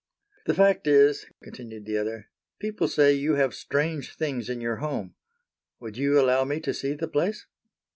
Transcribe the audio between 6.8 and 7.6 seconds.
the place?"